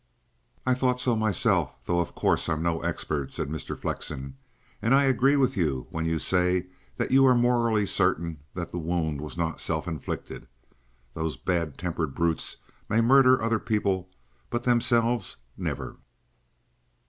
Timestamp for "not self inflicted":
9.37-10.47